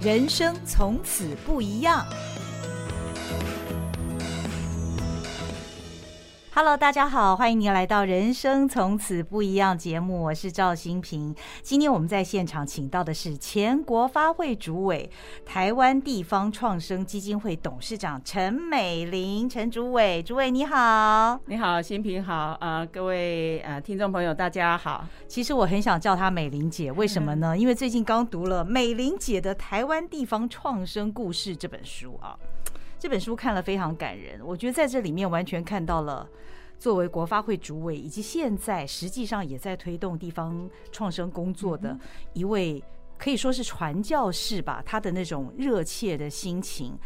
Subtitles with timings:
[0.00, 2.06] 人生从此不一样。
[6.60, 11.32] Hello，大家好，欢迎您来到《人生从此不一样》节目，我是赵新平。
[11.62, 15.08] 今天我们在现场请到的是前国发会主委、
[15.46, 25.06] 台湾地方创生基金会董事长陈美玲，陈主委，主委你好，你好，新平好，啊、呃，各位呃听众朋友大家好。
[25.28, 27.56] 其实我很想叫她美玲姐，为什么呢？
[27.56, 32.36] 因为最近刚读了美玲姐的《台湾地方创生故事》这本书啊。
[33.00, 36.26] 这本书看了非常感人，我觉得在这里面完全看到了
[36.78, 41.98] 作为国发会主委，以及现在实际上也在推动地方创生工作的
[42.32, 42.82] 一位。
[43.18, 46.96] 可以说是传教士吧，他的那种热切的心情。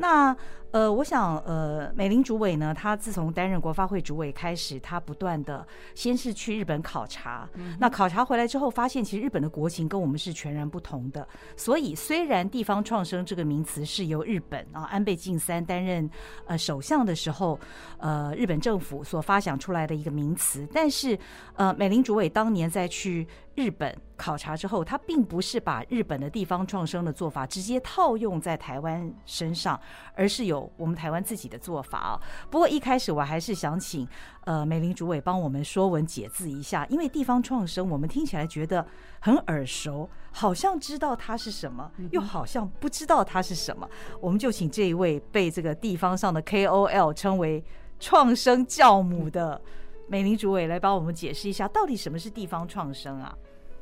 [0.00, 0.34] 那
[0.72, 11.26] 呃，我想呃，美林主委呢，他自从担任国发会主委开始，他不断的先是去日本考察，嗯、那考察回来之后，发现其实日本的国情跟我们是全然不同的。
[11.56, 16.08] 所以虽然地方创生这个名词是由日本啊安倍晋三担任
[16.46, 17.58] 呃首相的时候，
[17.98, 21.18] 呃日本政府所发想出来的一个名词，但是
[21.56, 23.26] 呃，美林主委当年在去
[23.56, 29.78] 日本考察之后，他并不是把日本的地方创生的做法直接套用在台湾身上，
[30.14, 30.70] 而是有。
[30.76, 34.06] 我们台湾自己的做法啊，不过一开始我还是想请
[34.44, 38.86] 呃美玲主委帮我们说文解字一下，因为地方创生我们听起来觉得
[39.20, 43.88] 很耳熟，好像知道它是什么，又好像不知道它是什么。
[44.20, 47.64] 我们就请这一位被这个地方上的 KOL 称为
[47.98, 49.60] 创生教母的
[50.08, 53.36] 美玲主委来帮我们解释一下，到底什么是地方创生啊？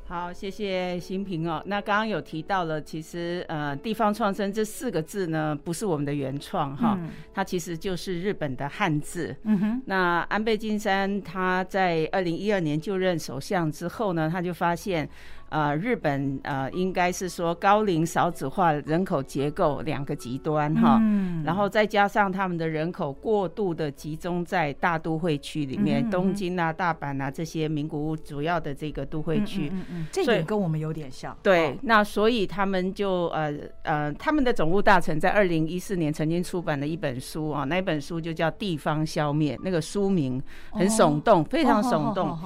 [0.09, 1.61] 好，谢谢新平哦。
[1.67, 9.35] 那刚刚有提到了，其实呃，地方创生这四个字呢，不是我们的原创哈，嗯、它其实就是日本的汉字。
[9.43, 9.81] 嗯哼。
[9.85, 15.07] 那安倍晋三他在二零一二年就任首相之后呢，他就发现。
[15.49, 31.35] 呃，日本呃，应该是说高龄少子化人口结构两个极端哈，嗯、然后再加上他们的人口过度的集中在大都会区里面，嗯、东京啊、大阪啊这些名古屋主要的这个都会区，嗯嗯嗯，这也跟我们有点像。
[31.41, 42.37] 对，那所以他们就呃呃，他们的总务大臣在二零一四年曾经出版了一本书啊，那本书就叫《地方消灭》，那个书名很耸动，哦、非常耸动。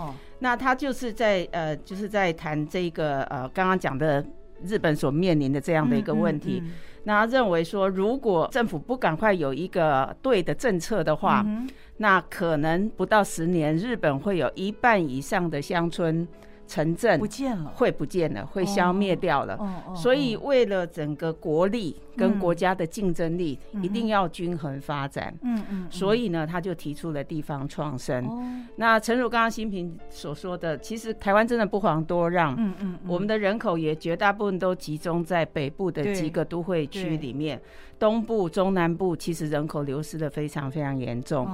[0.44, 4.22] 那他就是在呃，就是在谈这个呃，刚刚讲的
[4.66, 6.60] 日本所面临的这样的一个问题。
[6.62, 6.72] 嗯嗯嗯、
[7.06, 11.66] 那他认为说，如果政府不赶快有一个对的政策的话，嗯、
[11.96, 16.28] 那可能不到十年，日本会有一半以上的乡村。
[16.74, 19.56] 城镇不见了，会不见了，会消灭掉了。
[19.96, 25.32] 所以，为了整个国力跟国家的竞争力，一定要均衡发展。
[25.44, 25.88] 嗯嗯。
[25.92, 28.66] 所以呢，他就提出了地方创生。
[28.78, 32.56] 那诚如刚刚新平所说的，其实台湾真的不遑多让。
[32.58, 32.98] 嗯嗯。
[33.06, 37.62] 我们的人口也绝大部分都集中在北部的几个都会区里面，
[38.04, 41.48] 东部、中南部其实人口流失的非常非常严重。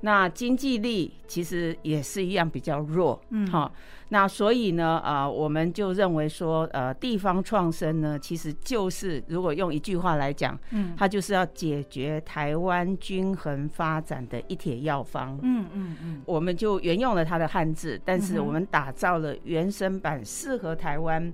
[0.00, 3.20] 那经济力其实也是一样比较弱。
[3.30, 3.46] 嗯。
[3.46, 3.70] 好。
[4.08, 15.38] 那所以呢，呃，我们就认为说，呃，地方创生呢，其实就是如果用一句话来讲，嗯，它就是要解决台湾均衡发展的一帖药方。
[15.40, 21.32] 嗯嗯嗯，我们就沿用了它的汉字，但是我们打造了原生版，适合台湾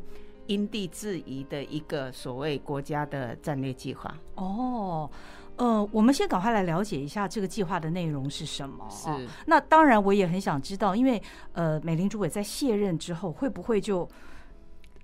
[0.49, 4.13] 因地制宜的一个所谓国家的战略计划。
[4.35, 5.09] 哦。
[5.57, 8.87] 呃，我们先赶快来了解一下这个计划的内容是什么。
[8.89, 9.09] 是，
[9.47, 11.21] 那当然我也很想知道，因为
[11.51, 14.09] 呃，美林主委在卸任之后，会不会就，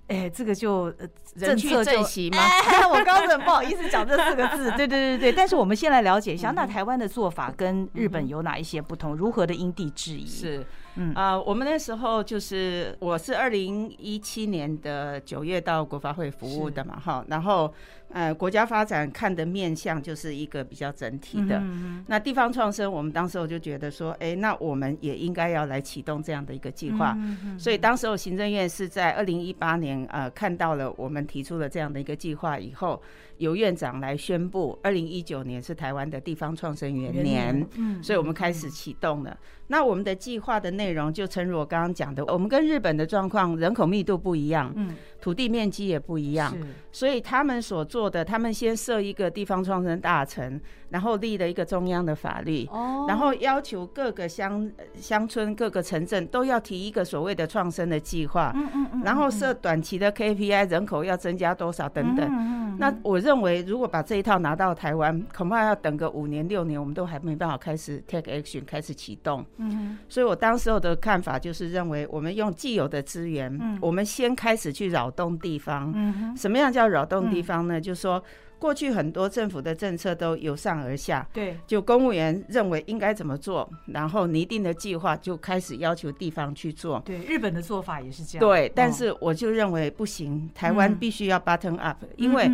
[0.07, 1.05] 哎，这个就呃，
[1.37, 1.91] 政策就，
[2.31, 5.33] 哎， 我刚刚很不好意思讲这四个字，对对对对。
[5.33, 9.13] 但是我们先来了解一下，那台湾的做法跟日本有哪一些不同？
[9.13, 10.25] 如何的因地制宜？
[10.25, 10.65] 是。
[10.95, 11.13] 嗯。
[11.13, 17.73] 啊、呃，我们那时候就是我是二零一七年的九月到国发会服务的嘛，哈，然后
[18.11, 21.57] 呃，国家发展看的面向就是一个比较整体的。
[21.57, 27.13] 嗯那地方创生，我们当时我就觉得说，哎、欸，那我们也应该要来启动这样的一个计划。
[27.17, 33.01] 嗯所以当时候行政院是在二零一八年呃看到了我们提出了这样的一个计划以后，
[33.37, 37.67] 由院长来宣布，二零一九年是台湾的地方创生元年。
[37.75, 39.37] 嗯，所以我们开始启动了。
[39.67, 46.55] 那我们的计划的内容就诚如我刚刚讲的，我们跟日本的状况，人口密度不一样，嗯，土地面积也不一样，
[46.91, 50.59] 所以他们所做的，他们先设一个地方创生大臣，
[50.89, 69.45] 然后立了一个中央的法律，哦，然后要求各个乡乡村、各个城镇都要提一个所谓的创生的计划，嗯嗯嗯，然后设短期的 KPI，人口要增加多少等等，嗯嗯嗯，那我认为如果把这一套拿到台湾，恐怕要等个五年六年，我们都还没办法开始 take action，开始启动。
[69.55, 75.93] 嗯，所以我当时候的看法就是认为，我们用既有的资源，嗯，我们先开始去扰动地方。
[75.95, 77.79] 嗯，什么样叫扰动地方呢？
[77.85, 78.23] 就是说。
[78.57, 86.99] 过去很多政府的政策都由上而下，对，就公务员认为应该怎么做，然后拟定的计划就开始要求地方去做。
[87.05, 88.39] 对，日本的做法也是这样。
[88.39, 92.49] 对，但是我就认为不行，台湾必须要 button up，因为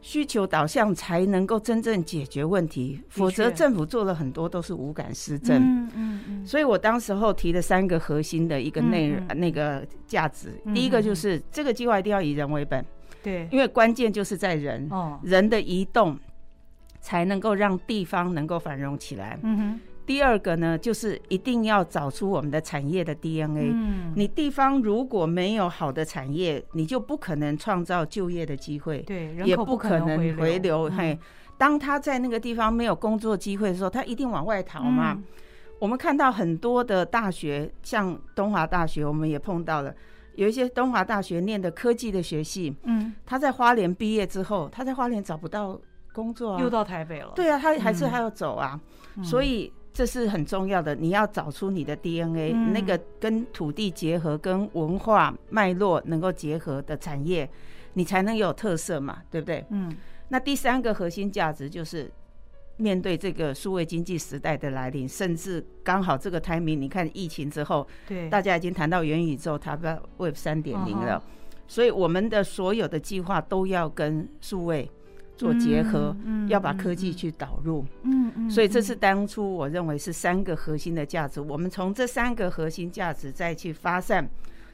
[0.00, 5.60] 需求导向才能够真正解决问题，否则政府做了很多都是无感施政。
[5.60, 6.46] 嗯嗯嗯。
[6.46, 12.82] 所以我当时候提的三个核心的一个内容，那个价值，第一个就是这个计划一定要以人为本。
[13.26, 16.16] 对，因为关键就是在人，哦，人的移动
[17.00, 19.36] 才能够让地方能够繁荣起来。
[19.42, 19.80] 嗯哼。
[20.06, 23.72] 第二个呢，就是一定要找出我们的产业的 DNA。
[23.72, 24.12] 嗯。
[24.14, 29.00] 你地方如果没有好的产业，你就不可能创造就业的机会。
[29.00, 30.88] 对，也不可能回流。
[30.88, 31.18] 嘿，
[31.58, 35.20] 当他在那个地方没有工作机会的时候，他一定往外逃嘛。
[35.80, 39.92] 我们看到很多的大学，像东华大学，我们也碰到了。
[40.36, 45.78] 有一些东华大学念的科技的学系，嗯，他在花莲毕业之后，他在花莲找不到
[46.12, 47.32] 工作啊，又到台北了。
[47.34, 48.80] 对啊，他还是还要走啊，
[49.16, 50.94] 嗯，所以这是很重要的。
[50.94, 57.48] 你要找出你的 DNA，嗯，那个跟土地结合、跟文化脉络能够结合的产业，
[57.94, 59.64] 你才能有特色嘛，对不对？
[59.70, 59.96] 嗯，
[60.28, 62.10] 那第三个核心价值就是。
[62.78, 71.22] 面对这个数位经济时代的来临，甚至刚好这个 timing，你看疫情之后，对，大家已经谈到元宇宙，谈到 Web 三点零了，
[71.66, 74.90] 所以我们的所有的计划都要跟数位
[75.36, 84.28] 做结合，嗯要把科技去导入，嗯嗯，所以这是当初我认为是三个核心的价值，我们从这三个核心价值再去发散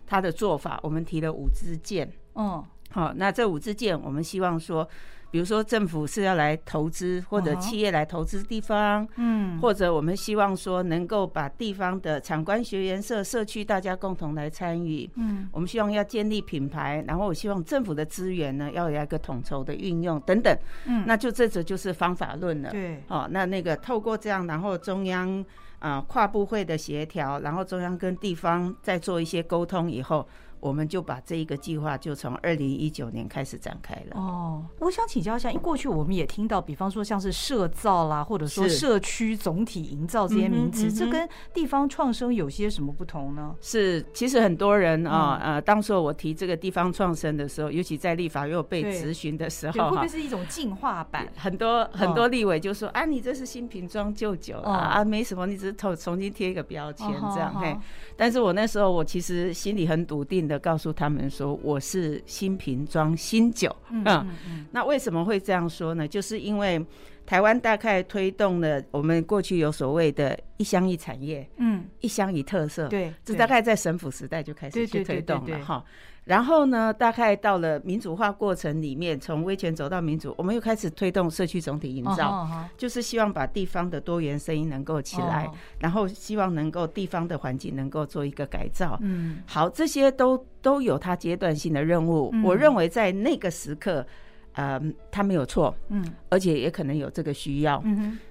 [0.07, 4.89] 它的做法，我们提了五支箭，嗯，好，那这五支箭，我们希望说。
[5.33, 25.43] 比如说，政府是要来投资，或者企业来投资地方，嗯，或者我们希望说能够把地方的产官学研社社区大家共同来参与，嗯，我们希望要建立品牌，然后我希望政府的资源呢要有一个统筹的运用等等，嗯，那就这则就是方法论了，对，哦，那那个透过这样，然后中央
[25.79, 30.29] 啊跨部会的协调，然后中央跟地方再做一些沟通以后。
[30.63, 34.17] 我们就把这一个计划就从二零一九年开始展开了。
[34.17, 43.57] 哦，我想请教一下，因为过去我们也听到，比方说像是社造啦，或者说社区总体营造这些名词，这跟地方创生有些什么不同呢？
[43.61, 51.27] 是，其实很多人啊，呃，当时我提这个地方创生的时候，尤其在立法又被质询的时候，会不会是一种进化版？
[51.37, 57.77] 很多很多立委就说啊，你这是新瓶装旧酒啊，啊，没什么，你只是重重新贴一个标签这样嘿。
[58.17, 60.52] 但是我那时候我其实心里很笃定的。
[60.59, 63.75] 告诉他们说，我是新瓶装新酒。
[63.91, 66.07] 嗯，嗯，那为什么会这样说呢？
[66.07, 66.85] 就是因为
[67.25, 75.85] 台湾大概推动了我们过去有所谓的一乡一产业，嗯，一乡一特色，对，这大概在省府时代就开始去推动了哈。
[76.25, 82.71] 然后呢，大概到了民主化过程里面，从威权走到民主，我们又开始推动社区总体营造，oh, oh, oh.
[82.77, 85.55] 就是希望把地方的多元声音能够起来，oh.
[85.81, 88.97] 然后希望能够地方的环境能够做一个改造。
[89.03, 92.31] 嗯，好，这些都都有它阶段性的任务。
[92.33, 92.45] 嗯。
[92.45, 94.07] 我认为在那个时刻，
[94.53, 94.81] 呃，
[95.11, 95.75] 他没有错。
[95.89, 97.83] 嗯，而且也可能有这个需要。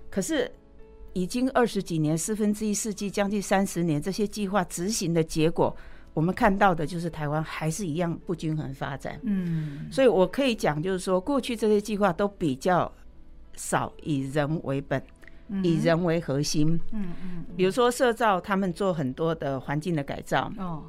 [0.10, 0.50] 可是
[1.12, 5.76] 已经二十几年，四分之一世纪，将近三十年，这些计划执行的结果。
[6.14, 12.92] 我们看到的就是台湾还是一样不均衡发展，嗯，所以我可以讲，就是说过去这些计划都比较
[13.56, 15.02] 少以人为本，
[15.64, 20.84] 以人为核心，嗯嗯，比如说社造，他们做很多的环境的改造，哦，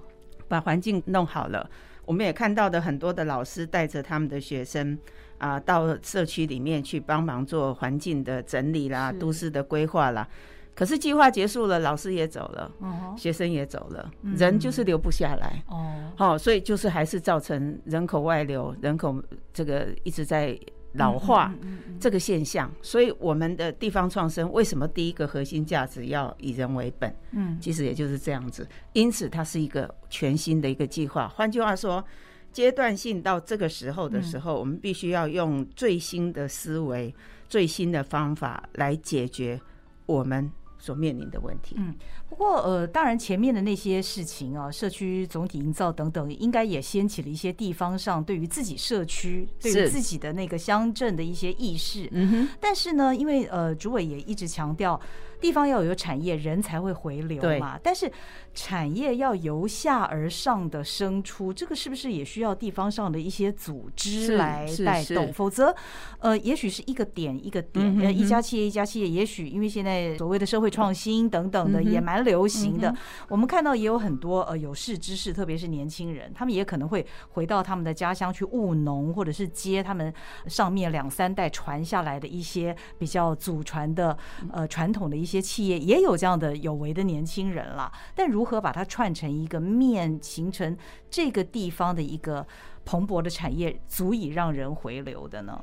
[0.49, 1.71] 把环境弄好了，
[2.05, 4.99] 我们也看到的很多的老师带着他们的学生
[5.39, 10.27] 啊，到社区里面去帮忙做环境的整理啦，都市的规划啦。
[10.75, 13.17] 可是计划结束了，老师也走了，uh-huh.
[13.21, 15.63] 学生也走了，人就是留不下来。
[15.69, 20.59] 哦，好，所以就是还是造成人口外流，人口这个一直在
[20.95, 21.53] 老化
[22.01, 22.69] 这个现象。
[22.71, 22.87] Uh-huh.
[22.87, 27.15] 所以我们的地方创生为什么第一个核心价值要以人为本？
[27.33, 28.67] 嗯，其实也就是这样子。
[28.95, 31.29] 因此，它是一个全新的一个计划。
[31.29, 32.03] 换句话说，
[32.51, 37.15] 阶段性到这个时候的时候，我们必须要用最新的思维、
[37.47, 39.61] 最新的方法来解决
[40.07, 40.51] 我们。
[40.83, 41.77] 所面临的问题。
[41.79, 41.95] 嗯，
[42.33, 52.09] 不过呃，当然前面的那些事情啊，社区总体营造等等，应该也掀起了一些地方上对于自己社区、对于自己的那个乡镇的一些意识。
[52.11, 52.49] 嗯哼。
[52.59, 54.99] 但是呢，因为呃，主委也一直强调，
[55.43, 57.79] 地方要有产业，人才会回流嘛。
[57.83, 58.11] 但是
[58.55, 65.31] 产业要由下而上的生出，这个是不是也需要地方上的一些组织来带动？
[65.35, 65.75] 否则，
[66.21, 72.95] 呃，也许是一个点一个点，呃、嗯，一家企业一家企业，也许因为现在所谓的社会创新等等的也蛮流行的，
[73.29, 80.13] 我们看到也有很多呃有识之士，特别是年轻人，他们也可能会回到他们的家乡去务农，或者是接他们
[80.47, 84.17] 上面两三代传下来的一些比较祖传的
[84.53, 87.91] 呃传统的一些企业，也有这样的有为的年轻人了。
[88.15, 90.77] 但如何把它串成一个面，形成
[91.11, 92.47] 这个地方的一个
[92.85, 95.61] 蓬勃的产业，足以让人回流的呢？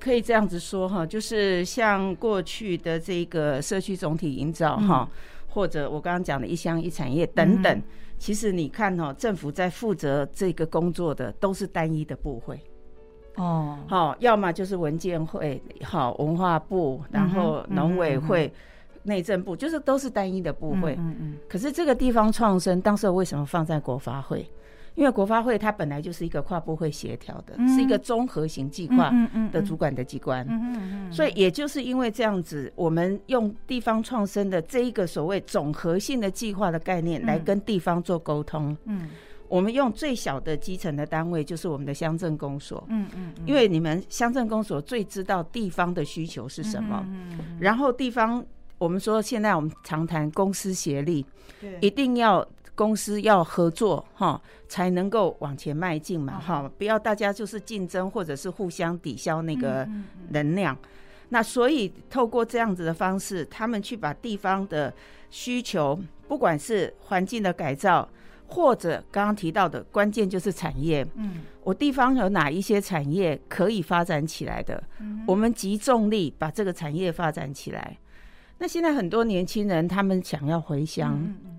[0.00, 5.08] 可以这样子说哈，就是像过去的这个社区总体营造哈，
[5.52, 7.82] 或者我刚刚讲的一乡一产业等等，
[8.18, 12.58] 其实你看哦，政府在负责这个工作的都是单一的部会
[13.36, 18.52] 哦，好，要么就是文件会，好，文化部，然后农委会。
[19.04, 21.36] 内政部就是都是单一的部会，嗯嗯。
[21.48, 24.48] 可是这个地方创生当时为什么放在国发会？
[24.94, 29.12] 因为国发会它本来就是一个跨部会协调的，是一个综合型计划
[29.50, 30.46] 的主管的机关。
[31.10, 38.76] 所以也就是因为这样子，我们用地方创生的这一个所谓总合性的计划的概念来跟地方做沟通。
[38.84, 39.08] 嗯。
[39.48, 42.84] 我们用最小的基层的单位就是我们的乡镇公所。
[42.88, 43.32] 嗯嗯。
[43.44, 47.04] 因为你们乡镇公所最知道地方的需求是什么。
[47.08, 47.56] 嗯。
[47.60, 48.44] 然后地方。
[48.78, 51.24] 我们说，现在我们常谈公私协力，
[51.60, 59.88] 对，一定要公司要合作哈，才能够往前迈进嘛哈，不要大家就是竞争或者是互相抵消那个
[60.30, 60.76] 能量。
[61.28, 64.92] 那所以透过这样子的方式，他们去把地方的
[65.30, 65.98] 需求，
[66.28, 68.06] 不管是环境的改造，
[68.48, 74.82] 或者刚刚提到的关键就是产业，嗯，我地方有哪一些产业可以发展起来的，
[75.26, 77.98] 我们集重力把这个产业发展起来。
[78.58, 81.51] 那现在很多年轻人他们想要回乡，嗯嗯、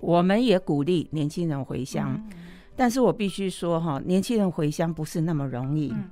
[0.00, 2.20] 我们也鼓励年轻人回乡，
[2.76, 6.10] 但是我必须说哈，年轻人回乡不是那么容易，嗯、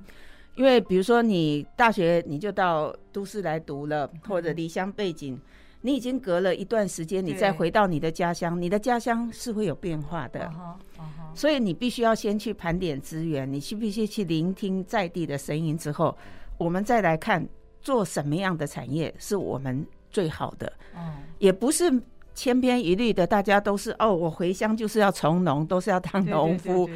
[0.55, 5.39] 因为比如说你大学你就到都市来读了，嗯、或者离乡背景，
[5.81, 16.17] 你已经隔了一段时间，你再回到你的家乡，你的家乡是会有变化的，uh uh 所以你必须要先去盘点资源，你需必须去聆听在地的声音之后，
[16.57, 17.47] 我们再来看
[17.81, 19.85] 做什么样的产业是我们。
[20.09, 20.71] 最好的，
[21.37, 21.91] 也不是
[22.37, 26.87] 千篇一律的，大家都是哦，我回乡就是要从农，都是要当农夫，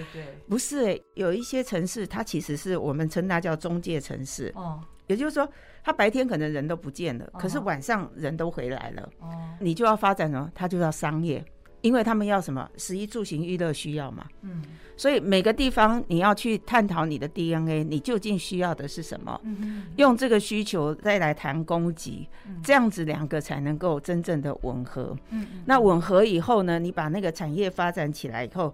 [0.47, 5.49] 不是，有一些城市，它其实是我们称它叫中介城市，哦，也就是说，
[5.83, 9.27] 它白天可能人都不见了，可是晚上人都回来了，哦，
[9.59, 11.43] 你就要发展什么，它就要商业。
[11.81, 12.69] 因为他们要什么？
[12.77, 14.25] 食衣住行娱乐需要嘛。
[14.41, 14.61] 嗯，
[14.95, 19.39] 所以每个地方你要去探讨你的 DNA，你究竟需要的是什么？
[19.43, 22.27] 嗯，用这个需求再来谈供给，
[22.63, 25.17] 这样子两个才能够真正的吻合。
[25.29, 26.77] 嗯，那吻合以后呢？
[26.77, 28.73] 你把那个产业发展起来以后，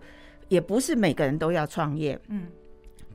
[0.49, 2.19] 也不是每个人都要创业。
[2.27, 2.47] 嗯，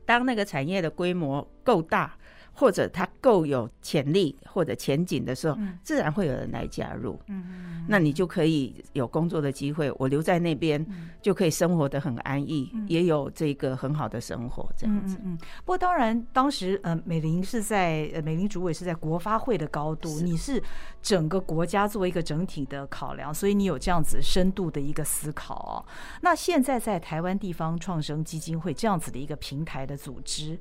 [0.05, 2.17] 当那个产业的规模够大。
[2.53, 7.19] 或者他够有潜力或者前景的时候，自然会有人来加入。
[7.27, 9.91] 嗯，那你就可以有工作的机会。
[9.97, 10.85] 我留在那边
[11.21, 15.17] 就可以生活得很安逸，也有这个很好的生活这样子。
[15.23, 20.61] 嗯，不过当然，当时呃，美玲是在呃，美玲主委是在国发会的高度，你是
[21.01, 25.83] 整个国家作为一个整体的考量，所以你有这样子深度的一个思考哦。
[26.21, 30.59] 那现在在台湾地方创生基金会这样子的一个平台的组织。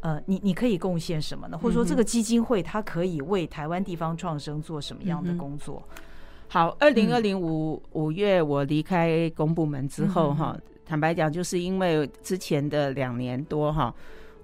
[0.00, 1.58] 呃，你你可以贡献什么呢？
[1.58, 5.82] 或者说，这个基金会它可以为台湾地方创生做什么样的工作？
[5.90, 6.02] 嗯、
[6.48, 13.94] 好，二零二零五五月我离开公部门之后，哈、嗯，坦白讲，就是因为之前的两年多，哈，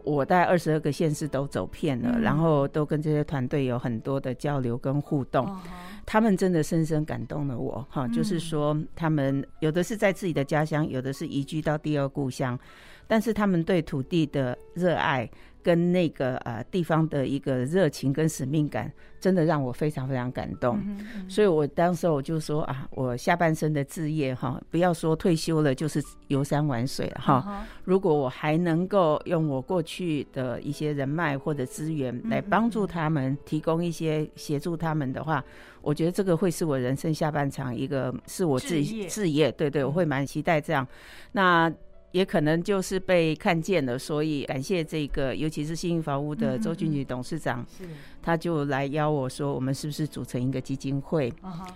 [0.04, 5.70] 我带二十二个县市都走遍了，嗯、然后都跟这些团队有很多的交流跟互动，嗯、
[6.04, 12.58] 他们真的深深感动了我，哈，就是说，他们有的是在自己的家乡，有的是移居到第二故乡。
[13.06, 15.28] 但是他们对土地的热爱
[15.62, 20.78] 跟那个呃地方的一个热情跟使命感，真的让我非常非常感动。
[20.78, 27.44] 嗯嗯、所以我当时我就说啊，我下半生的置业哈，不要说退休了，就是游山玩水了哈。
[27.48, 35.44] 嗯、如果我还能够用我过去的一些人脉或者资源来帮助他们，提供一些协助他们的话，
[35.82, 39.50] 我觉得这个会是我人生下半场一个是我自己志业。
[39.50, 40.86] 对对，我会蛮期待这样。
[41.32, 41.72] 那。
[42.12, 51.32] 也可能就是被看见了，所以感谢这个，尤其是幸运房屋的周俊宇董事长，嗯嗯嗯，他就来邀我说，我们是不是组成一个基金会，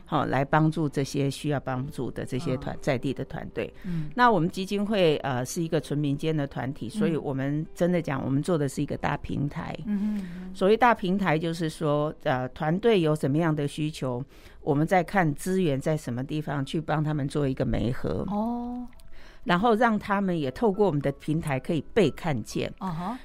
[0.07, 0.29] 好、uh.
[0.29, 2.79] 来帮助这些需要帮助的这些团、uh.
[2.81, 3.73] 在地的团队。
[3.85, 9.77] 嗯，那我们基金会呃是一个纯民间的团体，所以我们真的讲，我们做的是一个大平台。
[9.87, 14.25] 嗯嗯，所谓大平台就是说，呃，团队有什么样的需求，
[14.63, 18.25] 我们在看资源在什么地方，去帮他们做一个媒合。
[18.31, 19.00] 哦、uh。
[19.45, 22.71] 然后让他们也透过我们的平台可以被看见，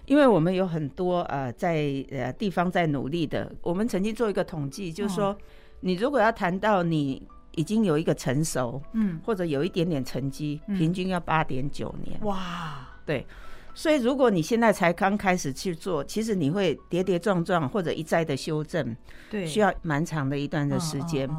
[0.05, 3.51] 因为我们有很多呃在呃地方在努力的。
[3.61, 5.37] 我们曾经做一个统计，就是说，
[5.81, 7.21] 你如果要谈到你
[7.55, 12.17] 已经有一个成熟，嗯，或者有一点点成绩，平均要八点九年。
[12.21, 13.27] 哇，对，
[13.73, 18.95] 所以如果你现在才刚开始去做，其实你会跌跌撞撞或者一再的修正，
[19.29, 21.29] 对，需要蛮长的一段的时间。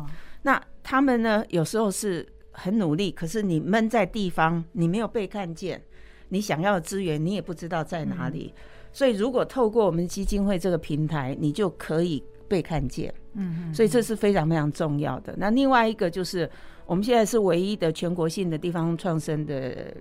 [0.42, 2.28] 那他们呢，有时候是。
[2.56, 5.80] 很努力，可是你闷在地方，你没有被看见，
[6.30, 8.52] 你想要的资源你也不知道在哪里。
[8.56, 8.60] 嗯。
[8.92, 13.12] 所以，如果透过我们基金会这个平台，你就可以被看见。
[13.34, 15.34] 嗯，所以这是非常非常重要的。
[15.36, 16.50] 那另外一个就是，
[16.86, 19.94] 我们现在是唯一的全国性的地方创生的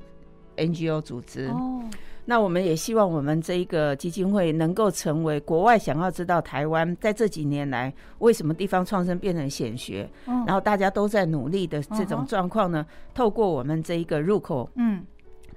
[0.55, 1.47] NGO 组织。
[1.47, 1.83] 哦。
[2.25, 12.85] 那我们也希望我们这一个基金会能够成为国外想要知道台湾在这几年来为什么地方创生变成显学，然后大家都在努力的这种状况呢？
[13.13, 15.03] 透过我们这一个入口，嗯，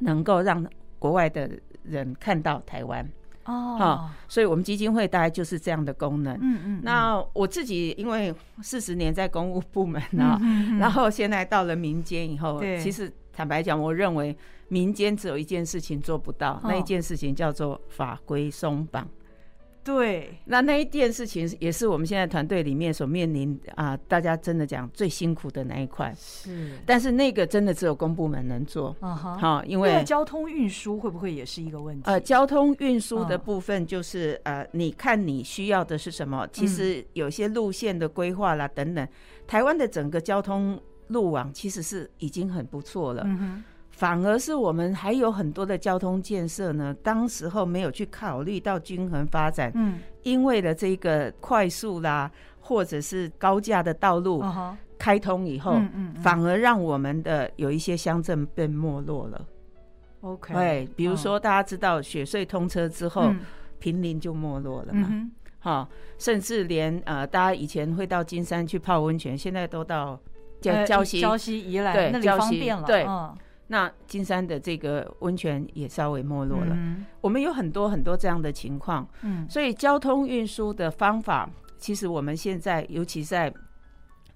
[0.00, 0.64] 能够让
[0.98, 1.50] 国外的
[1.84, 3.08] 人看到台湾
[3.44, 6.36] 哦，好，所以我们基金会大概就是这样的功能。
[6.42, 6.80] 嗯嗯。
[6.82, 10.38] 那我自己因为四十年在公务部门啊，
[10.78, 14.36] 然后现在到了民间以后，其实坦白讲，我认为。
[14.70, 19.08] 民间只有一件事情做不到，那一件事情叫做法规松绑。
[19.82, 26.14] 对，那那一件事情也是我们现在团队里面所面临啊，大家真的讲最辛苦的那一块。
[26.14, 28.94] 是，但是那个真的只有公部门能做。
[29.00, 32.02] 嗯哼，好，因为交通运输会不会也是一个问题？
[32.04, 36.46] 呃，交通运输的部分就是呃，你看你需要的是什么？
[36.52, 39.08] 其实有些路线的规划啦等等，
[39.46, 40.78] 台湾的整个交通
[41.08, 43.22] 路网其实是已经很不错了。
[43.26, 43.62] 嗯。
[43.90, 49.72] 反而是我们还有很多的交通建设呢，当时候没有去考虑到均衡发展。
[49.74, 54.40] 嗯，因为了这个快速啦，或者是高架的道路
[54.96, 55.80] 开通以后，
[56.22, 59.44] 反而让我们的有一些乡镇被没落了。
[60.20, 63.34] OK，对，比如说大家知道雪隧通车之后，
[63.80, 65.28] 平林就没落了嘛。
[65.58, 65.88] 好，
[66.18, 70.20] 甚至连呃，大家以前会到金山去泡温泉，现在都到
[70.60, 72.82] 礁礁溪、礁溪宜兰那里方便了。
[72.86, 73.06] 对。
[73.70, 76.74] 那金山的这个温泉也稍微没落了。
[76.74, 79.06] 嗯，我们有很多很多这样的情况。
[79.20, 81.46] 嗯，所以交通运输的方法，
[81.76, 83.52] 其实我们现在尤其在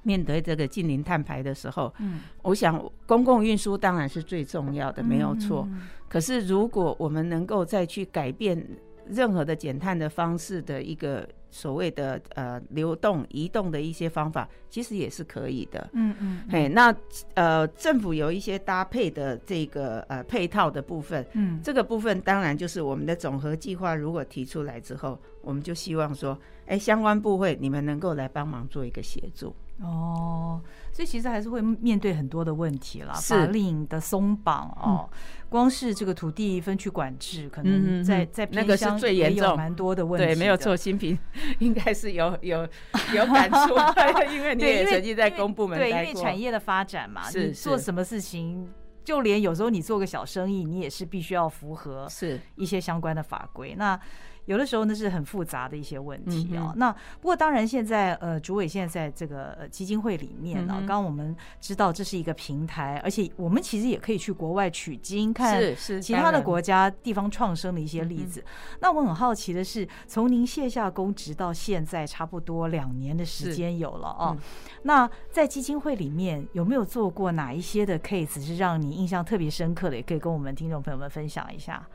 [0.02, 5.66] 面对这个近零碳排的时候，嗯，我想公共运输当然是最重要的，没有错。
[6.10, 8.62] 可是如果我们能够再去改变
[9.06, 11.28] 任何的减碳的方式的一个。
[11.54, 15.86] 所谓的呃流动移动的一些方法，其实也是可以的。
[15.92, 16.96] 嗯嗯，嘿，那
[17.34, 29.54] 呃政府有一些搭配的这个呃配套的部分，嗯，这个部分当然就是我们的总和计划如果提出来之后，我们就希望说，哎，相关部会你们能够来帮忙做一个协助。
[29.80, 30.60] 哦，
[30.92, 40.34] 所以其实还是会面对很多的问题啦，法令的松绑哦、嗯，光是这个土地分区管制，可能在、嗯、在偏乡也有蛮多的问题的。
[40.34, 41.18] 对，没有错，新平
[41.58, 42.68] 应该是有有
[43.14, 43.74] 有感触，
[44.32, 45.92] 因为你也曾经在公部门待过。
[45.92, 48.70] 对，因为产业的发展嘛，你做什么事情，
[49.02, 53.74] 就连有时候你做个小生意，你也是必须要符合是一些相关的法规。
[53.76, 53.98] 那
[54.46, 56.78] 有的时候那是很复杂的一些问题啊、哦嗯。
[56.78, 65.60] 那不过当然，现在呃，主委现在在这个基金会里面呢、啊，刚、我们知道这是一个平台，而且我们其实也可以去国外取经，看
[66.00, 68.44] 其他的国家地方创生的一些例子。
[68.80, 74.42] 那我很好奇的是，从您卸下公职到现在，差不多两年的时间有了哦、嗯。
[74.82, 79.96] 那在基金会里面有没有做过哪一些的 case 是让你印象特别深刻的？
[79.96, 81.86] 也可以跟我们听众朋友们分享一下。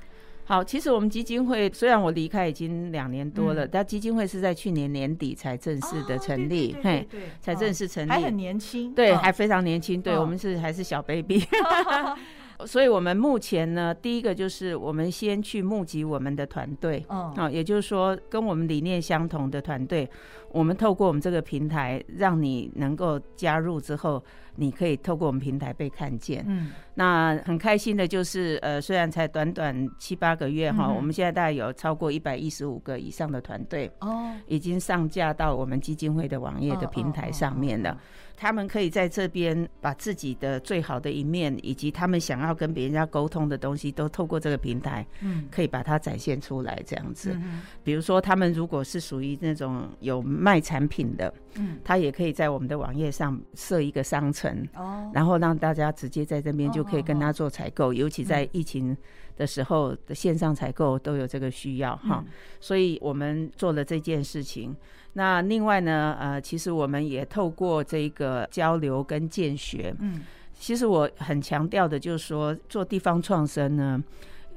[0.48, 11.44] 好，其实我们基金会虽然我离开已经两年多了，嗯，但基金会是在去年年底才正式的成立，嘿，哦，对对对对，才正式成立，还很年轻，对，哦，还非常年轻，对，哦，我们是还是小 baby。
[12.58, 20.10] 哦所以，我们目前呢，第一个就是我们先去募集我们的团队，啊、哦，也就是说，跟我们理念相同的团队，
[20.50, 24.24] 我们透过我们这个平台，让你能够加入之后，
[24.56, 26.43] 你可以透过我们平台被看见。
[26.48, 37.96] 嗯，那很开心的就是，呃，虽然才短短七八个月哈、嗯，我们现在大概有超过一百一十五个以上的团队，哦，已经上架到我们基金会的网页的平台上面了。
[38.39, 46.80] 他们可以在这边把自己的最好的一面，以及他们想要跟别人家沟通的东西，都透过这个平台，嗯，可以把它展现出来。
[46.86, 58.95] 这样子，嗯、比如说他们如果是属于那种有卖产品的，嗯，他也可以在我们的网页上设一个商城，哦，然后让大家直接在这边就可以跟他做采购，尤其在疫情
[59.36, 62.23] 的时候的线上采购都有这个需要哈，
[62.60, 64.76] 所以我们做了这件事情。
[65.18, 70.22] 那另外呢，呃，其实我们也透过这个交流跟见学，嗯，
[70.54, 74.00] 其实我很强调的就是说，做地方创生呢，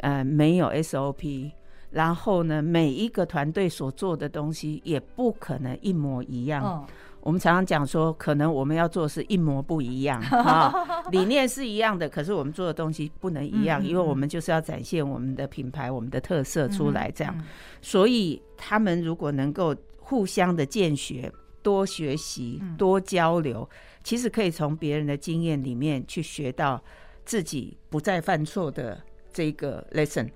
[0.01, 1.51] 呃，没有 SOP，
[1.92, 6.62] 然后呢，每一个团队所做的东西也不可能一模一样。
[6.62, 6.85] 哦，
[7.23, 10.75] 我们常常讲说，可能我们要做的是一模不一样 啊，
[11.11, 17.35] 理念是一样的，可是我们做的东西不能一样，因为我们就是要展现我们的品牌、我们的特色出来，这样。
[17.81, 19.75] 所以他们如果能够
[20.11, 26.83] 互相的见学，多学习，多交流，嗯、其实可以从别人的经验里面去学到
[27.25, 29.01] 自己不再犯错的
[29.33, 30.29] 这个 lesson，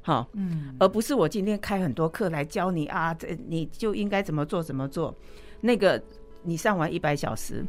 [0.00, 5.14] 好，嗯，而不是我今天开很多课来教你啊，这你就应该怎么做怎么做，
[5.60, 6.02] 那个
[6.42, 7.62] 你上完一百小时，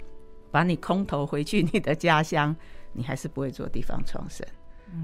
[0.49, 2.55] 把你空投回去你的家乡，
[2.93, 4.47] 你还是不会做地方创生。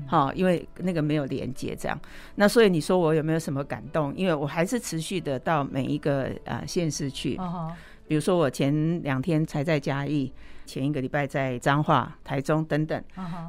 [0.08, 2.00] 好，因为那个没有连接，这样，
[2.36, 4.14] 那所以你说我有没有什么感动？
[4.16, 7.40] 因为我还是持续的到每一个呃县市去，
[8.08, 10.32] 比如说我前两天才在嘉义，
[10.66, 13.04] 前一个礼拜在彰化、台中等等，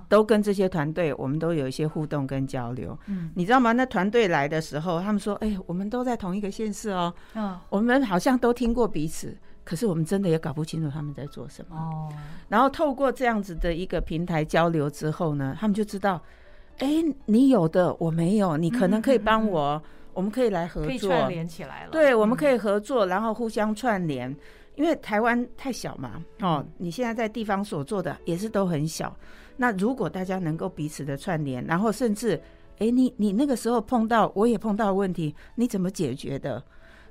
[0.08, 2.98] 都跟这些团队，我们都有一些互动跟交流。
[3.06, 3.72] 嗯，你知道吗？
[3.72, 11.76] 那团队来的时候，他们说：“哎，我们都在同一个县市哦，嗯我们好像都听过彼此。”可是我们真的也搞不清楚他们在做什么。
[11.76, 12.08] 哦。
[12.48, 16.22] 然后透过这样子的一个平台交流之后呢，他们就知道，
[16.78, 19.82] 哎，你有的我没有，你可能可以帮我，
[20.14, 21.90] 我们可以来合作，可以串联起来了。
[21.90, 24.34] 对，我们可以合作，然后互相串联。
[24.76, 29.16] 因为台湾太小嘛，哦，你现在在地方所做的也是都很小。
[29.56, 32.38] 那如果大家能够彼此的串联，然后甚至，
[32.78, 36.62] 哎，你你那个时候碰到，我也碰到问题，你怎么解决的？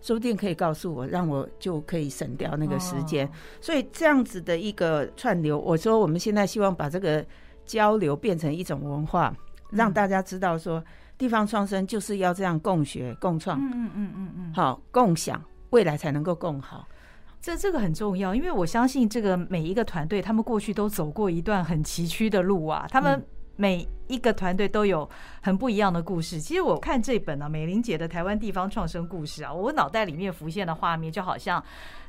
[0.06, 3.28] 说不定可以告诉我，让我就可以省掉那个时间。
[3.60, 7.26] 所以这样子的一个串流，我说我们现在希望把这个
[7.66, 9.36] 交流变成一种文化，
[9.72, 10.84] 让大家知道说，
[11.18, 16.88] 地方创生就是要这样共学共创，嗯嗯嗯嗯嗯，好，共享未来才能够更好。
[17.42, 23.26] 这这个很重要，因为我相信这个每一个团队，他们过去都走过一段很崎岖的路啊，他们。
[23.56, 25.10] 每一个团队都有
[25.42, 26.40] 很不一样的故事。
[26.40, 31.64] 其实我看这本呢、啊，美玲姐的《台湾地方创生故事》啊，我脑袋里面浮现的画面就好像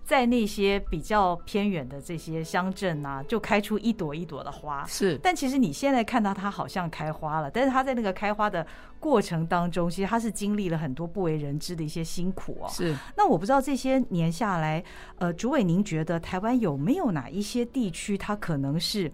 [0.04, 4.85] 在那些比较偏远的这些乡镇啊，就开出一朵一朵的花。
[4.87, 8.66] 是，但其实你现在看到它好像开花了，但是它在那个开花的
[9.00, 12.68] 过程当中，其实它是经历了很多不为人知的一些辛苦哦。
[12.68, 12.94] 是。
[13.16, 14.82] 那我不知道这些年下来，
[15.18, 19.11] 呃，主委您觉得台湾有没有哪一些地区，它可能是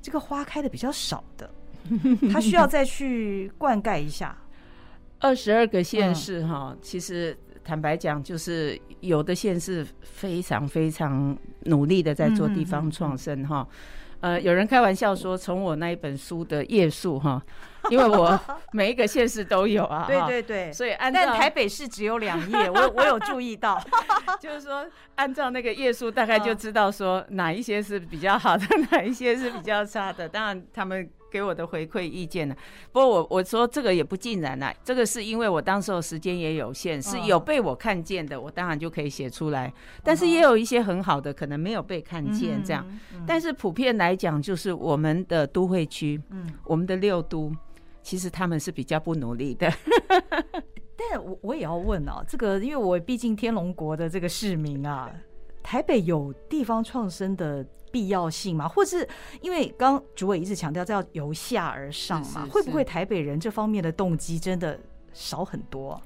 [0.00, 1.50] 这个花开的比较少的？
[2.32, 4.36] 他需要再去灌溉一下。
[5.20, 13.64] 二十二个县市哈，其实坦白讲，就是有的县市非常非常努力的在做地方创生哈。
[14.18, 17.40] 呃，有人开玩笑说，从我那一本书的页数哈，
[17.90, 18.38] 因为我
[18.72, 20.04] 每一个县市都有啊。
[20.08, 20.72] 对对对。
[20.72, 23.80] 所以按照但台北市只有两页，我我有注意到，
[24.40, 30.28] 就是说按照那个页数，大概就知道说哪一些是比较好的，哪一些是比较差的。
[30.28, 31.08] 当然他们。
[31.32, 32.54] 给我的回馈意见呢？
[32.92, 39.72] 不过我我说这个也不尽然啦，这个是因为我当时候时间也有限，是有被我看见的，我当然就可以写出来。
[40.04, 42.86] 但是也有一些很好的，可能没有被看见这样。
[43.26, 47.50] 但是普遍来讲，就是我们的都会区，嗯，我们的六都，
[48.02, 49.72] 其实他们是比较不努力的。
[51.10, 55.10] 但我我也要问哦，这个因为我毕竟天龙国的这个市民啊，
[55.62, 57.66] 台北有地方创生的。
[57.92, 59.06] 必要性嘛，或是
[59.42, 64.80] 因为刚主委一直强调，这要由下而上嘛，会不会台北人这方面的动机真的
[65.12, 66.00] 少很多？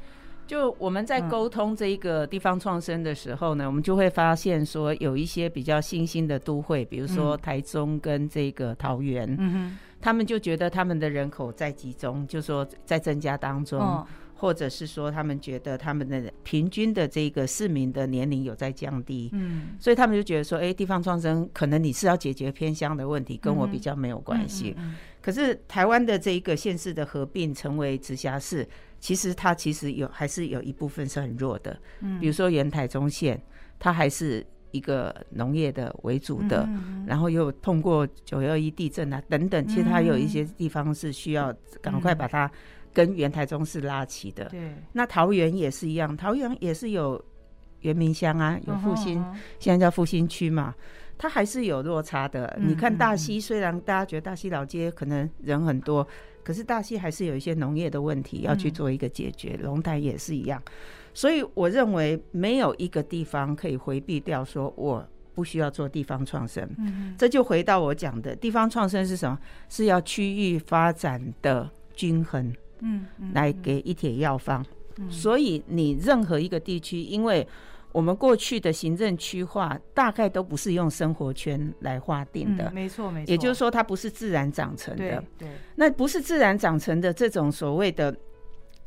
[0.46, 13.80] 就我们在沟通这一个地方创生的时候呢，嗯、我们就会发现说，有一些比较新兴的都会，比如说台中跟这个桃园，他们就觉得他们的人口在集中，就说在增加当中。
[13.80, 14.06] 哦
[14.38, 24.76] 或者是说，他们觉得他们的平均的这个市民的年龄有在降低，嗯，所以他们就觉得说，哎，地方创生可能你是要解决偏乡的问题，跟我比较没有关系。
[25.22, 28.68] 可是台湾的这一个县市的合并成为直辖市，
[29.00, 33.40] 其实它其实有还是有一部分是很弱的，嗯，比如说原台中县，
[33.78, 36.68] 它还是一个农业的为主的，
[37.06, 42.50] 然后又通过九幺一地震啊等等，其实它有一些地方是需要赶快把它。
[42.96, 44.72] 跟原台中是拉起的，对。
[44.90, 47.22] 那桃园也是一样，桃园也是有
[47.80, 49.22] 原民乡啊，有复兴，
[49.58, 50.74] 现在叫复兴区嘛。
[51.18, 52.46] 它还是有落差的。
[52.58, 56.06] 嗯、你看大溪，虽然大家觉得大溪老街可能人很多，
[56.42, 59.58] 可是大溪还是有一些农业的问题要去做一个解决。
[59.62, 60.62] 龙潭也是一样，
[61.12, 66.66] 所以我认为没有一个地方可以回避掉，说我不需要做地方创生。
[66.78, 69.38] 嗯，这就回到我讲的地方创生是什么？
[69.68, 72.50] 是要区域发展的均衡。
[72.80, 74.64] 嗯，来给一帖药方。
[75.10, 77.46] 所以你任何一个地区，因为
[77.92, 83.30] 我们过去的行政区划大概都不是用生活圈来划定的，嗯、没错没错。
[83.30, 85.22] 也就是说，它不是自然长成的。
[85.38, 88.16] 对，对那不是自然长成的这种所谓的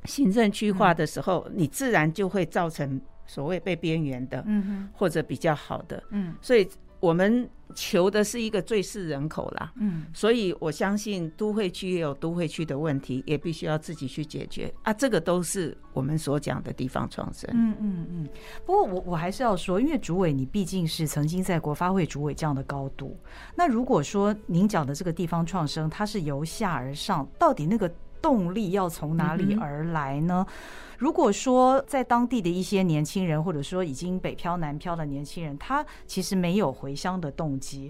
[0.06, 6.68] 行政区划的时候，嗯、你自然就会造成所谓被边缘的，嗯哼，或者比较好的，嗯，所以。
[7.02, 17.50] 我们求的是一个最适人口啦，嗯，所以我相信都会区也有都会区的问题，也必须要自己去解决啊，这个都是我们所讲的地方创生。
[17.54, 18.30] 嗯嗯嗯。
[18.66, 23.18] 不过我我还是要说，因为主委你毕竟是曾经在国发会主委这样的高度，
[23.56, 27.90] 那如果说您讲的这个地方创生，它是由下而上，到底那个
[28.22, 30.46] 动力要从哪里而来呢？
[30.48, 30.54] 嗯
[31.00, 37.90] 如果说在当地的一些年轻人，或者说已经北漂南漂的年轻人，他其实没有回乡的动机，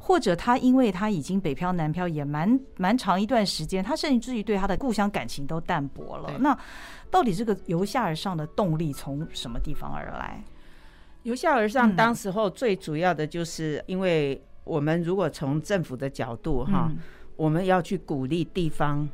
[0.00, 6.38] 或者他因为他已经北漂南漂也蛮蛮长一段时间，他甚至于对他的故乡感情都淡薄了。
[6.38, 6.58] 那
[7.10, 10.42] 到底这个由下而上的动力从什么地方而来？
[11.24, 16.90] 由下而上，当时候最主要的就是，因为我们如果从政府的角度哈，
[17.36, 19.06] 我们要去鼓励地方。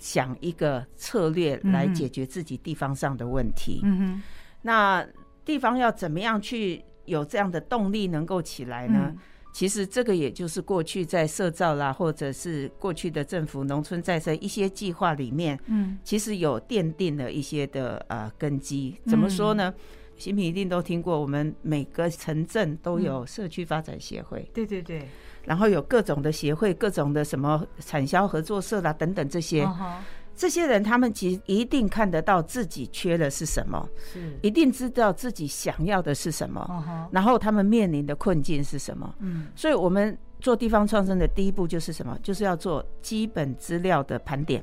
[0.00, 3.80] 想一个策略来解决自己地方上的问题。
[3.84, 4.22] 嗯哼，
[4.62, 5.06] 那
[5.44, 9.14] 地方要怎么样去有这样的动力能够起来呢？
[9.52, 18.96] 其实这个也就是过去在社造啦，或者是过去的政府农村再生一些计划里面，嗯，其实有奠定了一些的呃根基。
[19.06, 19.74] 怎么说呢？
[20.16, 24.48] 新平一定都听过，我们每个城镇都有社区发展协会。
[24.54, 25.08] 对对对。
[25.44, 29.94] 然后有各种的协会，各种的什么产销合作社啦等等这些，uh huh.
[30.36, 37.08] 这些人他们其实一定看得到自己缺的是什么，是一定知道自己想要的是什么，uh huh.
[37.10, 39.14] 然后他们面临的困境是什么。
[39.18, 42.18] 嗯，所以我们做地方创生的第一步就是什么？
[42.22, 44.62] 就是要做基本资料的盘点。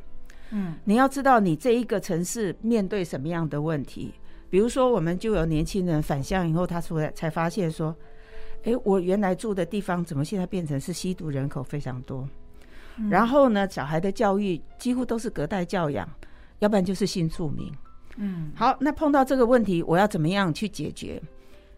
[0.52, 4.14] 嗯，你要知道你这一个城市面对什么样的问题，
[4.50, 7.96] 比如说我们就有年轻人返乡以后，他出来才发现说。
[8.68, 12.28] 哎，我原来住的地方怎么现在变成是吸毒人口非常多？
[12.98, 16.06] 嗯、然后呢，小孩的教育几乎都是隔代教养，
[16.60, 17.72] 要不然就是新住民。
[18.18, 21.22] 嗯，好，那碰到这个问题，我要怎么样去解决？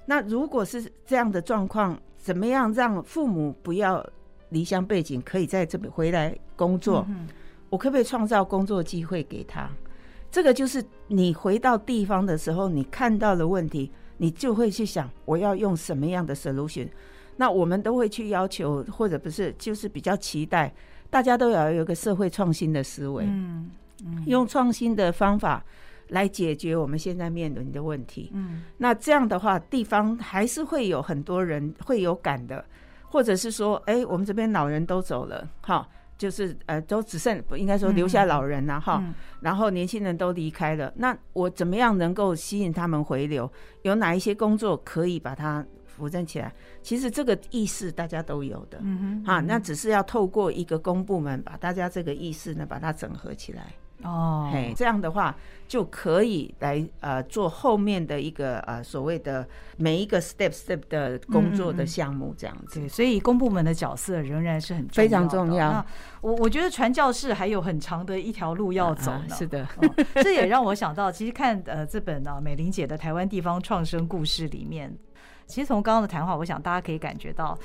[0.07, 4.03] 那如果是这样的状况，怎么样让父母不要
[4.49, 7.05] 离乡背景，可以在这边回来工作？
[7.07, 7.27] 嗯、
[7.69, 9.69] 我可不可以创造工作机会给他？
[10.31, 13.91] 这个就是你回到地方的时候，你看到的问题。
[14.19, 16.87] 你就会去想，我要用什么样的 solution？
[17.37, 20.73] 那我们都会去要求，或者不是，就是比较期待，
[21.09, 23.71] 大家都要有一个社会创新的思维，嗯，
[24.05, 25.63] 嗯，用创新的方法
[26.09, 28.29] 来解决我们现在面临的问题。
[28.33, 32.65] 嗯，那这样的话，地方还是会有很多人会有感的，
[33.09, 35.87] 或者是说，哎，我们这边老人都走了，哈。
[36.19, 40.93] 就是呃，都只剩应该说留下老人了哈，嗯、然后年轻人都离开了。
[40.97, 43.49] 那我怎么样能够吸引他们回流？
[43.83, 46.53] 有哪一些工作可以把它扶正起来？
[46.83, 53.73] 其实这个意识大家都有的，嗯哼，哈，那只是要透过一个公部门把大家这个意识呢，把它整合起来。
[54.03, 55.35] 哦，嘿，这样的话
[55.67, 59.45] 就可以来呃做后面的一个呃所谓的
[59.77, 62.79] 每一个 step step 的工作的项目这样子。
[62.79, 65.85] 对，所以公部门的角色仍然是很重要非常重要。
[66.21, 69.25] 我我觉得传教士还有很长的一条路要走呢。
[69.29, 74.97] 啊、是的、哦，这也让我想到，其实看呃这本啊美玲姐的台湾地方创生故事里面，
[75.45, 77.57] 其实从刚刚的谈话，我想大家可以感觉到。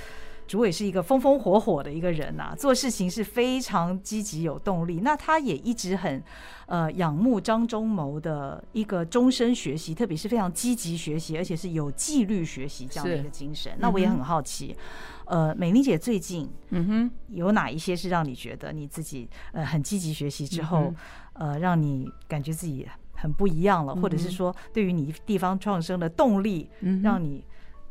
[0.46, 5.00] 主委是一个风风火火的一个人呐、啊，做事情是非常积极有动力。
[5.02, 6.22] 那他也一直很
[6.66, 13.72] 呃仰慕张忠谋的一个终身学习，特别是非常积极学习，而且是有纪律学习这样的一个精神。
[13.78, 14.76] 那我也很好奇，
[15.26, 20.92] 嗯、呃，美玲姐最近嗯哼有哪一些是让你觉得你自己呃很积极学习之后，
[21.34, 27.42] 嗯、呃让你感觉自己很不一样了，嗯、或者是说对于你地方创生的动力，嗯、让你。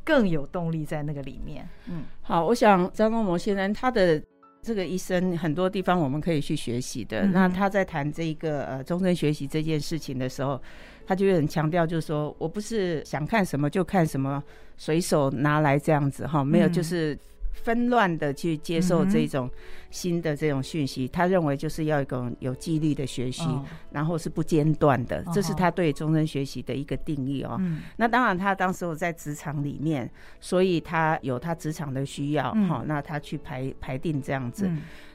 [0.03, 1.67] 更有动力在那个里面。
[1.87, 4.21] 嗯，好，我想张忠谋先生他的
[4.61, 7.21] 这个一生很多地方我们可以去学习的。
[7.21, 10.61] 嗯、那他在谈这个呃终身学习这件事情的时候，
[11.05, 14.41] 他就很强调，就是说我不是想看什么就看什么，
[14.77, 17.17] 随手拿来这样子哈，没有就是
[17.53, 19.49] 纷乱的去接受这种
[19.89, 23.47] 新的这种讯息，他认为就是要一种有纪律的学习，
[23.91, 27.59] 然后是不间断的，这是他对终身学习的一个定义哦。
[27.97, 30.09] 那当然，他当时我在职场里面，
[30.41, 34.69] 所以他有他职场的需要，好，那他去排排定这样子。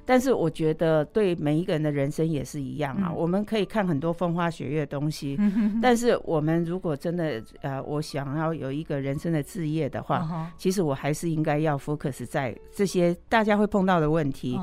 [0.08, 3.12] 但是我觉得对每一个人的人生也是一样啊。
[3.12, 5.38] 我们可以看很多风花雪月的东西，
[5.82, 14.58] 但是我们如果真的呃，我想要有一个人生的置业的话，其实我还是应该要 focus 在这些大家会碰到的问题，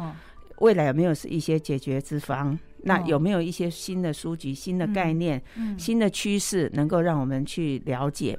[0.58, 2.58] 未来有没有是一些解决之方？
[2.88, 5.42] 那有没有一些新的书籍、新的概念、
[5.78, 8.38] 新的趋势能够让我们去了解？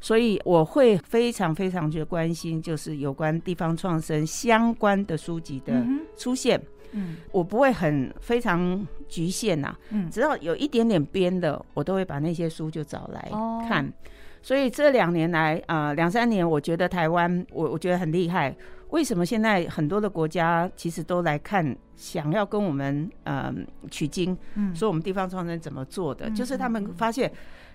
[0.00, 5.84] 所以我会非常非常去关心，就是有关地方创生相关的书籍的
[6.16, 6.60] 出现。
[6.92, 9.76] 嗯，我不会很非常局限呐。
[9.90, 13.30] 嗯，只要有一点点编的，我都会把那些书就找来
[13.68, 13.92] 看。
[14.40, 18.56] 所以这两年来啊，两三年，我觉得台湾，我我觉得很厉害。
[18.90, 26.30] 为什么现在很多的国家其实都来看，想要跟我们嗯取经，嗯说我们地方创生怎么做的？
[26.30, 27.30] 就是他们发现，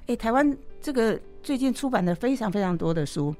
[0.08, 3.36] 哎，台湾这个最近出版的非常非常多的书，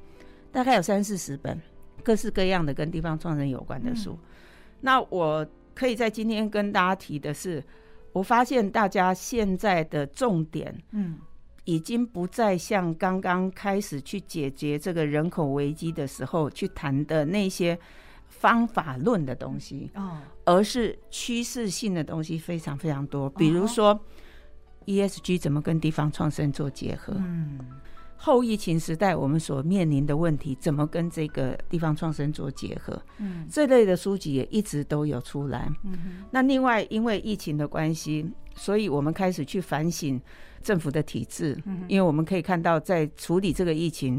[0.50, 1.60] 大概有三四十本，
[2.02, 4.18] 各式各样的跟地方创生有关的书。
[4.80, 7.62] 那我可以在今天跟大家提的是，
[8.12, 11.18] 我发现大家现在的重点，嗯。
[11.66, 17.78] 已经不再像刚刚开始去解决这个人口危机的时候去谈的那些
[18.28, 23.30] 方法论的东西，哦而是趋势性的东西非常非常多。
[23.30, 23.98] 比如说
[24.86, 27.14] ，ESG 怎么跟地方创生做结合？
[27.16, 27.58] 嗯，
[28.16, 33.00] 后疫情时代我们所面临的问题怎么跟这个地方创生做结合？
[33.18, 35.70] 嗯，这类的书籍也一直都有出来。
[35.84, 40.20] 嗯，那另外因为疫情的关系，所以我们开始去反省。
[40.64, 44.18] 政府的体制，嗯因为我们可以看到，在处理这个疫情，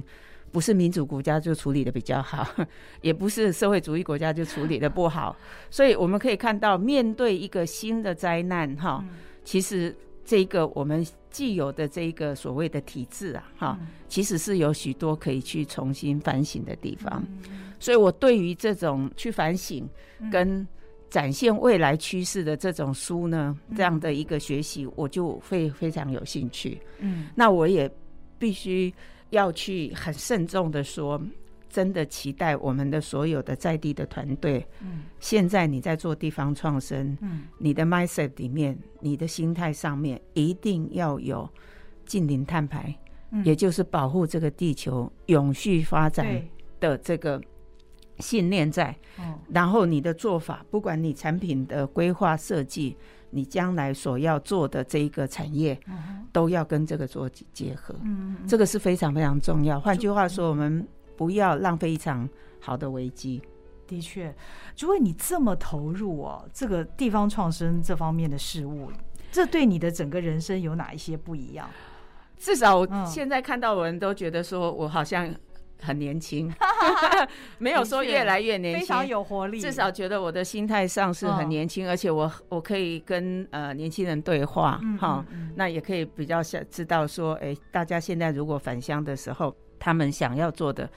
[0.52, 2.48] 不是民主国家就处理的比较好，
[3.02, 5.36] 也不是社会主义国家就处理的不好，
[5.72, 9.04] 所以我们可以看到，面对一个新的灾难，哈，
[9.44, 17.24] 其实这个我们既有的这个所谓的体制啊，哈，其实是有许多可以去重新反省的地方，
[17.80, 19.88] 所以我对于这种去反省
[20.32, 20.68] 跟。
[21.08, 26.78] 展现未来趋势的这种书呢，这样的一个学习，我就会非常有兴趣。
[27.00, 27.90] 嗯，那我也
[28.38, 28.94] 必须
[29.30, 31.22] 要去很慎重的说，
[31.76, 34.66] 真的期待我们的所有的在地的团队。
[34.80, 41.50] 嗯，现在你在做地方创生，嗯，你的 mindset 里面，你的心态上面一定要有
[42.06, 42.96] 近零碳排，
[43.44, 46.26] 也就是保护这个地球永续发展
[46.80, 47.42] 的这个。
[48.20, 48.96] 信念在，
[49.50, 52.96] 然后你的做法，不管你产品的规划设计，
[53.32, 55.78] 你将来所要做的这一个产业，
[56.32, 57.94] 都要跟这个做结合。
[58.04, 59.78] 嗯这个是非常非常重要。
[59.82, 62.28] 换句话说，我们不要浪费一场
[62.60, 63.42] 好的危机。
[63.88, 64.34] 的确，
[64.80, 68.92] 如果你这么投入哦，这个地方创生这方面的事物，
[69.32, 71.70] 这对你的整个人生有哪一些不一样？
[72.38, 75.34] 至少我现在看到我人都觉得说我好像。
[75.82, 76.52] 很年轻，
[77.60, 79.60] 没有说越来越年轻，非常有活力。
[79.60, 85.24] 至少觉得我的心态上是很年轻，而且我我可以跟呃年轻人对话，哈，
[85.56, 90.90] 那也可以比较想知道说，哎，大家现在如果返乡的时候，他们想要做的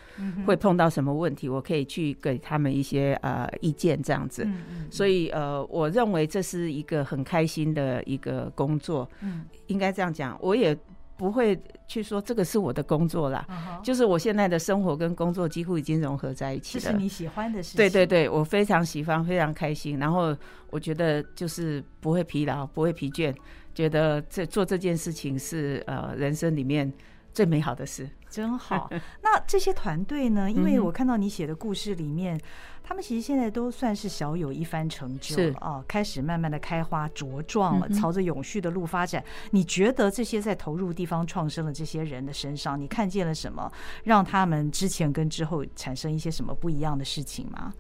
[0.46, 4.48] 会碰到什么问题，我可以去给他们一些呃意见，这样子。
[4.90, 10.76] 所以呃，我认为这是一个很开心的一个工作，嗯，应该这样讲，我也。
[11.18, 13.84] 不会去说这个是我的工作啦，uh huh.
[13.84, 16.84] 就是我现在的生活跟工作几乎已经融合在一起了。
[16.84, 17.76] 这是你喜欢的事情。
[17.76, 19.98] 对对对，我非常喜欢，非常开心。
[19.98, 20.34] 然后
[20.70, 23.34] 我觉得就是不会疲劳，不会疲倦，
[23.74, 26.90] 觉得这做这件事情是呃人生里面
[27.34, 28.08] 最美好的事。
[28.30, 28.88] 真好。
[29.22, 30.48] 那这些团队呢？
[30.48, 32.40] 因为我看到你写的故事里面。
[32.88, 39.22] 他们其实现在都算是小有一番成就了啊，开始慢慢的开花茁壮了，朝着永续的路发展。
[39.50, 43.70] 你觉得这些在投入地方创生的这些人的身上，你看见了什么，
[44.04, 47.74] 让他们之前跟之后产生一些什么不一样的事情吗？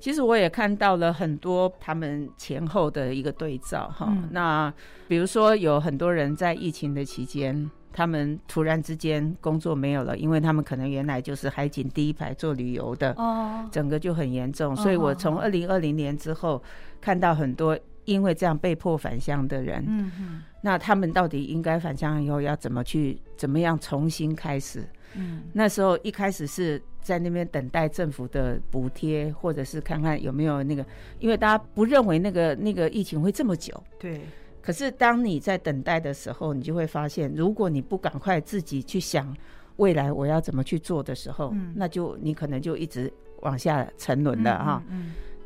[0.00, 4.12] 其实我也看到了很多他们前后的一个对照哈。
[4.32, 4.74] 那
[5.06, 7.70] 比如说有很多人在疫情的期间。
[7.96, 14.76] 他们突然之间工作没有了，因为他们可能原来就是海景第一排做旅游的，哦，整个就很严重。
[14.76, 16.62] 所以我从二零二零年之后
[17.00, 24.84] 看到很多因为这样被迫返乡的人，嗯嗯，那他们到底应该返乡以后要怎么去，怎么样重新开始？
[25.14, 30.84] 嗯，那时候一开始是在那边等待政府的补贴，或者是看看有没有那个，
[31.18, 34.20] 因为大家不认为那个那个疫情会这么久，对。
[34.66, 39.32] 可是，当你在等待的时候，你就会发现，如果你不赶快自己去想
[39.76, 44.82] 未来我要怎么去做的时候，嗯，那就你可能就一直往下沉沦了哈。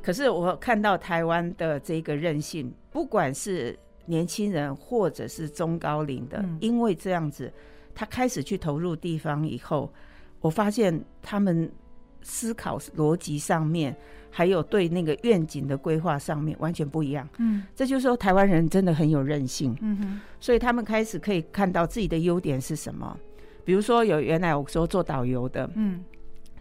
[0.00, 7.52] 可是我看到台湾的这个韧性，不管是年轻人或者是中高龄的，嗯，因为这样子，
[7.94, 9.92] 他开始去投入地方以后，
[10.40, 11.70] 我发现他们
[12.22, 13.96] 思考逻辑上面，
[14.30, 17.28] 还有对那个愿景的规划上面完全不一样。
[17.38, 19.76] 嗯，这就是说台湾人真的很有韧性。
[19.80, 23.16] 嗯哼，所以他们开始可以看到自己的优点是什么。
[23.64, 26.02] 比如说有原来我说做导游的，嗯，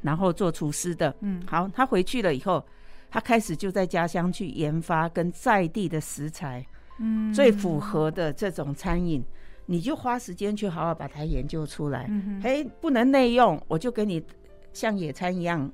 [0.02, 2.64] 然后做厨师的，嗯，好，他回去了以后，
[3.10, 6.66] 他开始就在家乡去研发跟在地的食材。
[7.00, 9.24] 嗯，最符合的这种餐饮，
[9.66, 12.06] 你就花时间去好好把它研究出来。
[12.10, 14.22] 嗯，哎，不能内用，我就给你
[14.80, 15.70] 像野餐一样，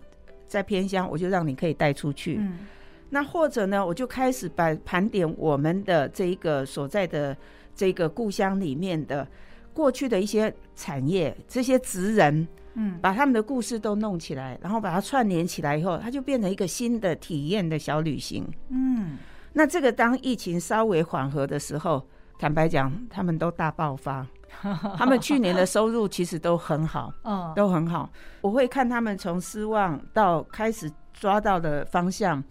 [0.48, 2.38] 在偏乡，我就让你可以带出去。
[2.40, 2.66] 嗯，
[3.12, 7.38] 那或者呢，我就开始把盘点我们的这一个所在的
[7.76, 9.28] 这个故乡里面的
[9.76, 18.44] 过去的一些产业，这些职人，嗯，把他们的故事都弄起来，然后把它串联起来以后，它就变成一个新的体验的小旅行。
[18.70, 19.18] 嗯。
[19.54, 22.06] 那这个当疫情稍微缓和的时候，
[22.38, 24.26] 坦白讲，他们都大爆发。
[24.98, 28.10] 他们去年的收入其实都很好，嗯，都很好。
[28.42, 32.42] 我会看他们从失望到开始抓到的方向，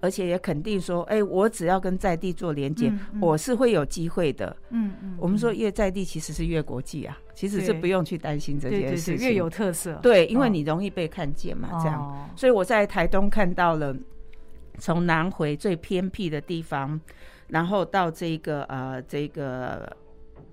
[0.00, 4.54] 而且也肯定说，哎，我只要跟在地做连接，我是会有机会的。
[4.70, 5.16] 嗯嗯。
[5.18, 9.26] 我们说越在地其实是越国际啊，其实是不用去担心这件事情。
[9.26, 9.94] 越有特色。
[10.02, 12.28] 对，因为你容易被看见嘛，这样。
[12.36, 13.94] 所以我在台东看到了。
[14.80, 17.00] 从南回最偏僻的地方，
[17.54, 19.96] 然后到这个呃这个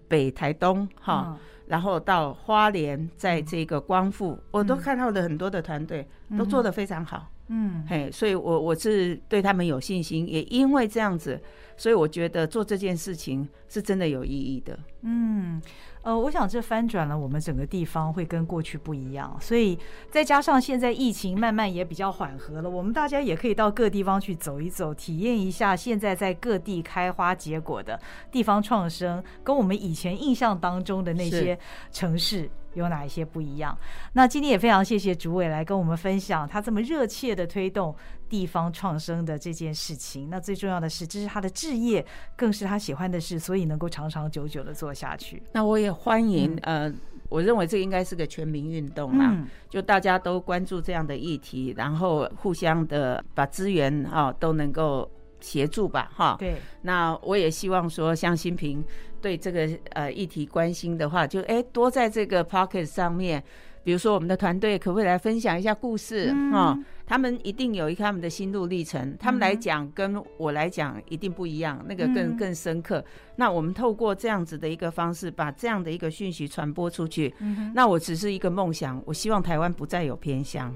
[0.07, 11.41] 北台东哈，嗯、然后到花莲，在这个光复，嗯、我都看到了很多的团队、嗯、都做得非常好，嗯，嘿，所以我我是对他们有信心，也因为这样子，
[11.75, 15.59] 所以我觉得做这件事情是真的有意义的，嗯。
[16.03, 19.37] 呃，我想这翻转了我们整个地方，会跟过去不一样。
[19.39, 19.77] 所以
[20.09, 27.99] 再加上现在疫情慢慢也比较缓和了，我们大家也可以到各地方去走一走，体验一下现在在各地开花结果的
[28.31, 31.57] 地方创生，跟我们以前印象当中的那些
[31.91, 33.77] 城市有哪一些不一样。
[34.13, 37.95] 那今天也非常谢谢主委来跟我们分享他这么热切的推动
[38.29, 40.29] 地方创生的这件事情。
[40.29, 42.05] 那最重要的是，这是他的置业，
[42.35, 45.41] 更是他喜欢的事，所以能够长长久久的做下去。
[45.53, 46.93] 那我也欢迎，嗯、呃，
[47.29, 55.09] 我认为这个应该是个全民运动啦，嗯、就大家都关注这样的议题，然后互相的把资源啊都能够
[55.41, 56.37] 协助吧，哈。
[56.39, 56.55] 对。
[56.83, 58.83] 那我也希望说，像新平
[59.19, 63.43] 对这个呃议题关心的话，就哎多在这个 Podcast 上面。
[63.83, 66.77] 比如说，我们的团队可不可以来分享一下故事啊、嗯哦？
[67.03, 73.03] 他们一定有一个他们的心路历程，他们来讲跟我来讲一定不一样，那个更更深刻。
[73.37, 77.33] 那我们透过这样子的一个方式，把这样的一个讯息传播出去。
[77.73, 80.71] 那我只是一个梦想，我希望台湾不再有偏乡。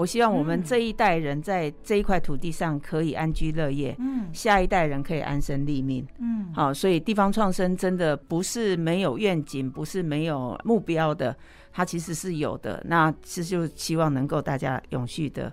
[0.00, 11.36] 我希望我们这一代人在这一块土地上可以安居乐业，嗯，下一代人可以安身立命，嗯，好，所以地方创生真的不是没有愿景，不是没有目标的，
[11.70, 12.82] 它其实是有的。
[12.86, 15.52] 那这就希望能够大家永续的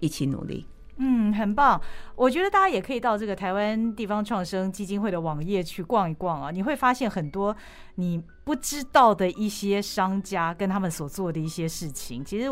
[0.00, 0.66] 一起努力，
[0.96, 1.78] 嗯，很棒。
[2.16, 7.54] 我觉得大家也可以到这个台湾地方创生基金会的网页去逛一逛啊，你会发现很多
[7.96, 12.48] 你不知道的一些商家跟他们所做的一些事情，其实。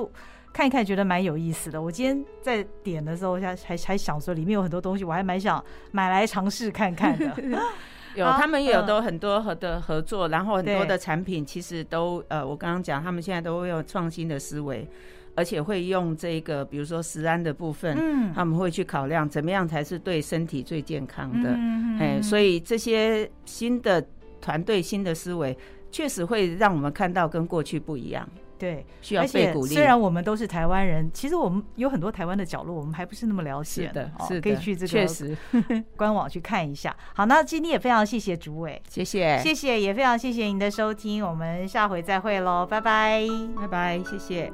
[0.52, 1.80] 看一看，觉得蛮有意思的。
[1.80, 7.34] 我今天在点的时候，还还还想说里面有很多东西，我还蛮想买来尝试看看的。
[8.16, 14.84] 有，他们也有都很多合的合作，然后很多的产品其实都呃，我刚刚讲，他们现在都会有创新的思维，
[15.36, 21.50] 而且会用这个，比如说食安的部分，嗯，他们会去考量怎么样才是对身体最健康的。
[22.00, 24.04] 哎，所以这些新的
[24.40, 25.56] 团队、新的思维，
[25.92, 28.28] 确实会让我们看到跟过去不一样。
[28.60, 29.72] 对，需要被鼓励。
[29.74, 34.12] 虽然我们都是台湾人，其实我们有很多台湾的角落，我们还不是那么了解的。
[34.28, 36.94] 是的，可以去这个 官网去看一下。
[37.14, 44.52] 好，那今天也非常谢谢主委，谢谢，谢谢，也非常谢谢您的收听，我们下回再会喽，拜拜，拜拜，谢谢。